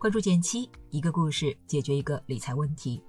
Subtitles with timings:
[0.00, 3.02] 关注减七，一个故事解决一个理财问题。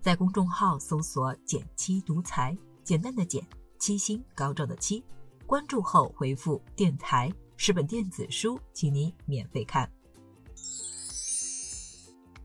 [0.00, 3.44] 在公众号搜索“减七独裁，简单的减，
[3.80, 5.02] 七星高照的七。
[5.44, 9.90] 关注后回复“电台”，十本电子书，请你免费看。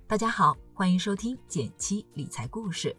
[0.08, 2.98] 大家好，欢迎收听减七理财故事。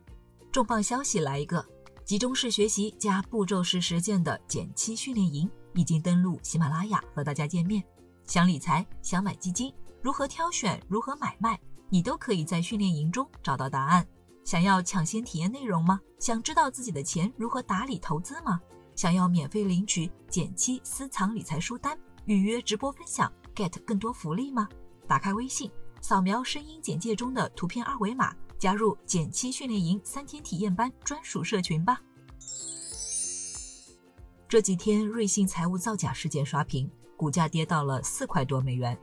[0.53, 1.67] 重磅消息来一个，
[2.05, 7.83] 集中式学习加步骤式实践的减七训练营已经登陆喜马拉雅和大家见面。
[8.25, 9.75] 想理财，想买基金。
[10.03, 14.05] 如何挑选，如何买卖，你都可以在训练营中找到答案。
[14.43, 16.01] 想要抢先体验内容吗？
[16.19, 18.61] 想知道自己的钱如何打理投资吗？
[18.97, 24.69] 想要免费领取减七私藏理财书单，预约直播分享，get 更多福利吗？
[25.07, 25.71] 打开微信，
[26.01, 32.01] 扫描声音简介中的图片二维码，加入减七训练营三天体验班专属社群吧。
[34.49, 38.99] 这几天瑞信财务造假事件刷屏，股价跌到了四块多美元。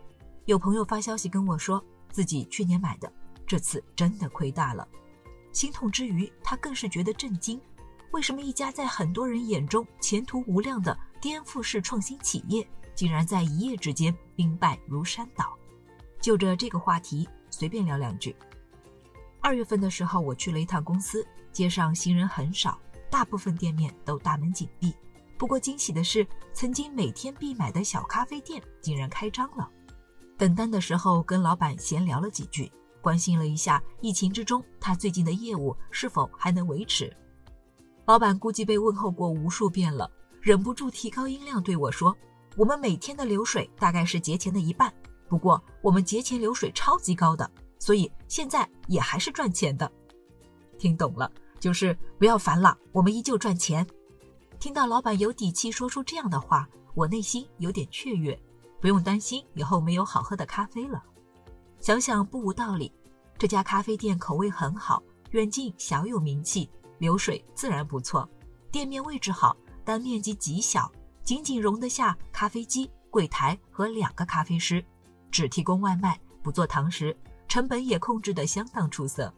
[0.50, 1.80] 有朋友发消息跟我说，
[2.12, 3.14] 自己去年买的，
[3.46, 4.88] 这次真的亏大了。
[5.54, 7.62] 心痛之余，他更是觉得震惊：
[8.10, 15.56] 为什么一家在很多人眼中前途无量的颠覆式创新企业，竟然在一夜之间兵败如山倒？
[16.20, 18.36] 就着这个话题，随便聊两句。
[19.42, 24.96] 二月份的时候，我去了一趟公司，街上行人很少，大部分店面都大门紧闭。
[25.38, 29.70] 不过惊喜的是，曾经每天必买的小咖啡店竟然开张了。
[30.40, 37.14] 等单的时候，跟老板闲聊了几句，关心了一下疫情之中他最近的业务是否还能维持。
[38.06, 42.16] 老板估计被问候过无数遍了，忍不住提高音量对我说
[42.56, 44.94] ：“我们每天的流水大概是节前的一半，
[45.28, 49.92] 不过我们节前流水超级高的，所以现在也还是赚钱的。”
[50.80, 51.30] 听懂了，
[51.60, 53.86] 就是不要烦了，我们依旧赚钱。
[54.58, 58.40] 听到老板有底气说出这样的话，我内心有点雀跃。
[58.82, 61.04] 不用担心以后没有好喝的咖啡了，
[61.80, 62.92] 想想不无道理。
[63.38, 68.30] 这家咖啡店口味很好，远近小有名气，流水自然不错。
[68.72, 70.92] 店面位置好，但面积极小，
[71.24, 74.84] 仅仅容得下咖啡机、柜台和两个咖啡师，
[75.32, 77.16] 只提供外卖，不做堂食，
[77.48, 79.34] 成本也控制得相当出色。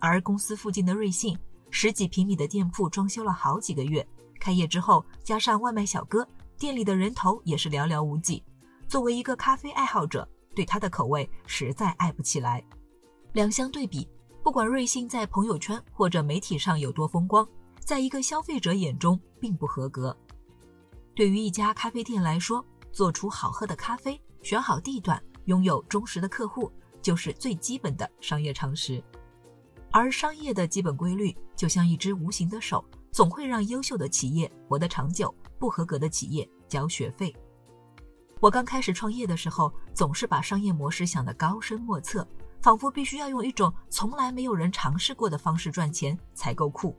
[0.00, 1.36] 而公司附近的瑞幸，
[1.70, 4.06] 十几平米的店铺装修了好几个月，
[4.40, 6.26] 开业之后加上外卖小哥。
[6.58, 8.42] 店里的人头也是寥寥无几，
[8.88, 12.62] 作为一个咖啡爱好者，对它的口味实在爱不起来。
[13.32, 14.08] 两相对比，
[14.42, 17.48] 不管瑞幸在朋友圈或者媒体上有多风光，
[17.78, 20.16] 在一个消费者眼中并不合格。
[21.14, 29.00] 对于一家咖啡店来说，做出好喝的咖啡，选好地段，拥有忠实的客户，就是最基本的商业常识。
[29.92, 35.34] 而商业的基本规律，就像一只无形的手，总会让优秀的企业活得长久。
[35.58, 37.34] 不合格的企业交学费。
[38.38, 42.24] 我刚开始创业的时候，总是把商业模式想得高深莫测，
[42.62, 46.96] 仿佛必须要用一种从来没有人尝试过的方式赚钱才够酷。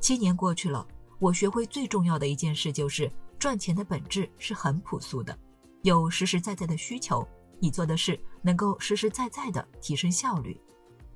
[0.00, 0.88] 七年过去了，
[1.18, 5.38] 我学会最重要的一件事就是，赚钱的本质是很朴素的，
[5.82, 7.28] 有实实在在的需求，
[7.60, 10.58] 你做的事能够实实在在的提升效率。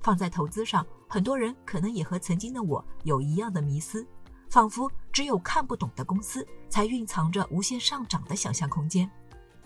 [0.01, 4.07] 放在投资上，很多人可能也和曾经的我有一样的迷思。
[4.49, 9.09] 仿佛只有看不懂的公司才蕴藏着无限上涨的想象空间。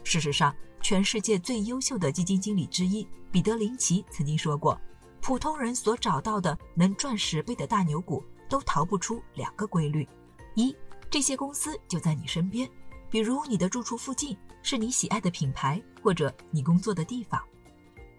[0.03, 4.78] 事实上，全世界最优秀的基金经理之一彼得林奇曾经说过
[5.23, 10.06] ：“普通人所找到的能赚十倍的大牛股，都逃不出两个规律：
[10.55, 10.77] 一，
[11.09, 12.69] 这些公司就在你身边，
[13.09, 17.41] 比如你的住处附近，是你喜爱的品牌或者你工作的地方；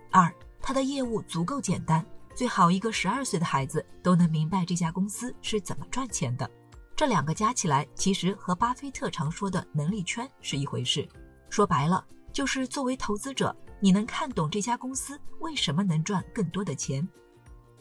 [0.10, 0.34] 二，
[0.66, 2.04] 他的业务足够简单。”
[2.34, 6.50] 最好一个十二岁的孩子都能明白这家公司是怎么赚钱的。
[6.94, 11.08] 这两个加起来，其实和巴菲特常说的能力圈是一回事。
[11.50, 17.08] 说白了，就是作为投资者，你能看懂这家公司为什么能赚更多的钱。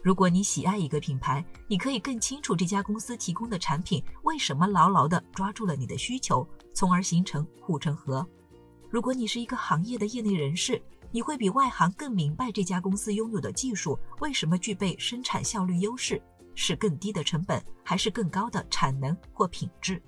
[0.02, 8.24] 如果你喜爱一个品牌，你可以更清楚这家公司提供的产品为什么牢牢地抓住了你的需求，从而形成护城河。
[8.88, 10.80] 如果你是一个行业的业内人士，
[11.14, 16.20] 你会比外行更明白这家公司拥有的技术为什么具备生产效率优势，
[16.56, 20.02] 是更低的成本还是更高的产能或品质？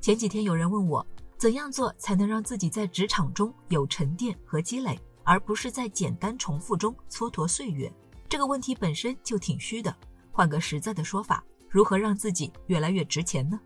[0.00, 1.06] 前几天有人问我，
[1.36, 7.92] 怎样做才能让自己在职场中有沉淀和积累，而不是在简单重复中蹉跎岁月？
[8.26, 9.94] 这个问题本身就挺虚的。
[10.32, 13.60] 换个实在的说法，如何让自己越来越值钱呢？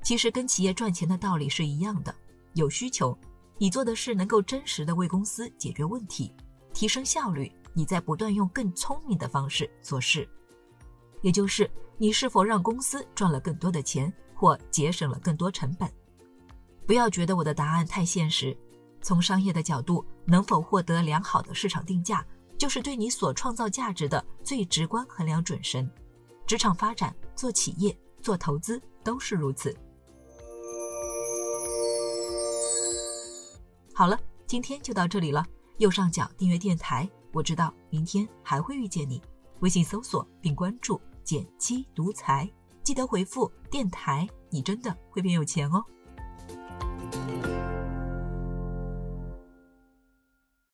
[0.00, 2.14] 其实跟企业赚钱的道理是一样的，
[2.52, 3.18] 有需求。
[3.56, 6.32] 你做的事能够真实的为公司解决问题，
[6.72, 10.28] 提升效率，你在不断用更聪明的方式做事，
[11.22, 15.88] 也就是你是否让公司赚了更多的钱或节省了更多成本。
[16.86, 18.56] 不要觉得我的答案太现实，
[19.00, 22.26] 从商业的角度，能否获得良好的市场定价，
[22.58, 25.88] 就是对你所创造价值的最直观衡量准绳。
[26.46, 29.74] 职场发展、做企业、做投资都是如此。
[33.96, 35.46] 好了，今天就到这里了。
[35.78, 39.22] 右上角订阅电台，我知道明天还会遇见你。
[39.60, 42.50] 微信搜索并关注“减七独裁”，
[42.82, 45.80] 记得回复“电台”，你真的会变有钱哦。